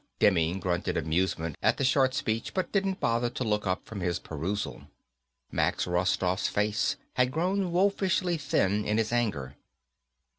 Demming 0.17 0.59
grunted 0.59 0.97
amusement 0.97 1.55
at 1.61 1.77
the 1.77 1.83
short 1.83 2.15
speech, 2.15 2.55
but 2.55 2.71
didn't 2.71 2.99
bother 2.99 3.29
to 3.29 3.43
look 3.43 3.67
up 3.67 3.85
from 3.85 3.99
his 3.99 4.17
perusal. 4.17 4.87
Max 5.51 5.85
Rostoff's 5.85 6.47
face 6.47 6.95
had 7.17 7.29
grown 7.31 7.71
wolfishly 7.71 8.35
thin 8.35 8.83
in 8.83 8.97
his 8.97 9.11
anger. 9.13 9.57